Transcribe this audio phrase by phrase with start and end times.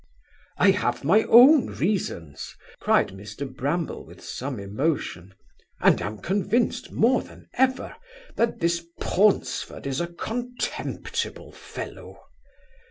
[0.57, 5.35] 'I have my own reasons (cried Mr Bramble, with some emotion)
[5.79, 7.95] and am convinced, more than ever,
[8.35, 12.17] that this Paunceford is a contemptible fellow.